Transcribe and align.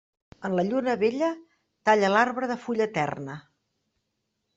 En 0.47 0.53
la 0.59 0.63
lluna 0.69 0.95
vella, 1.01 1.27
talla 1.89 2.09
l'arbre 2.13 2.49
de 2.53 2.57
fulla 2.63 2.87
eterna. 2.87 3.37